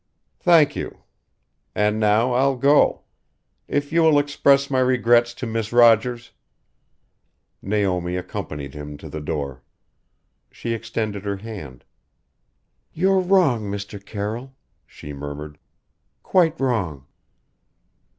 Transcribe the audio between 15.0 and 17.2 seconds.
murmured. "Quite wrong!"